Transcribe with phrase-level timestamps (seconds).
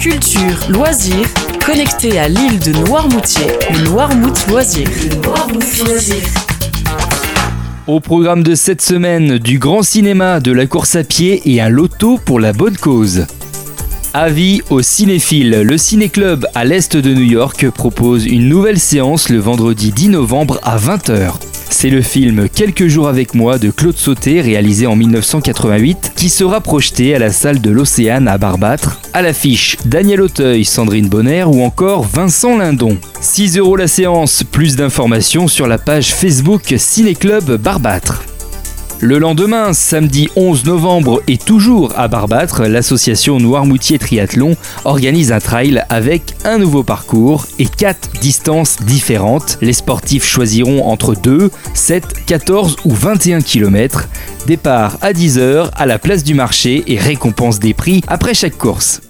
[0.00, 1.28] culture, loisirs,
[1.66, 4.88] connecté à l'île de Noirmoutier, le Noirmout Loisir.
[7.86, 11.68] Au programme de cette semaine, du grand cinéma, de la course à pied et un
[11.68, 13.26] loto pour la bonne cause.
[14.14, 19.38] Avis aux cinéphiles, le Ciné-Club à l'est de New York propose une nouvelle séance le
[19.38, 21.49] vendredi 10 novembre à 20h.
[21.80, 26.60] C'est le film Quelques jours avec moi de Claude Sauté réalisé en 1988 qui sera
[26.60, 29.00] projeté à la salle de l'Océane à Barbâtre.
[29.14, 32.98] À l'affiche, Daniel Auteuil, Sandrine Bonner ou encore Vincent Lindon.
[33.22, 38.24] 6 euros la séance, plus d'informations sur la page Facebook Ciné-Club Barbâtre.
[39.02, 45.82] Le lendemain, samedi 11 novembre et toujours à Barbâtre, l'association Noirmoutier Triathlon organise un trail
[45.88, 49.56] avec un nouveau parcours et 4 distances différentes.
[49.62, 54.06] Les sportifs choisiront entre 2, 7, 14 ou 21 km.
[54.46, 59.00] Départ à 10h à la place du marché et récompense des prix après chaque course.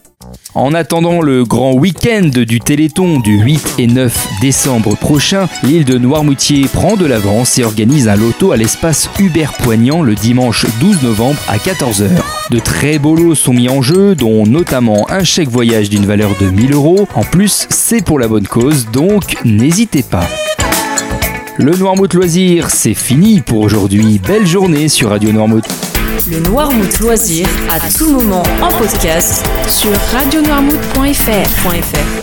[0.54, 5.96] En attendant le grand week-end du Téléthon du 8 et 9 décembre prochain, l'île de
[5.96, 11.02] Noirmoutier prend de l'avance et organise un loto à l'espace Hubert Poignant le dimanche 12
[11.04, 12.08] novembre à 14h.
[12.50, 16.30] De très beaux lots sont mis en jeu, dont notamment un chèque voyage d'une valeur
[16.40, 17.06] de 1000 euros.
[17.14, 20.26] En plus, c'est pour la bonne cause, donc n'hésitez pas.
[21.58, 24.20] Le Noirmout Loisir, c'est fini pour aujourd'hui.
[24.26, 25.89] Belle journée sur Radio Noirmout.
[26.28, 32.10] Le Noirmout Loisir à tout moment en podcast sur radionoirmout.fr.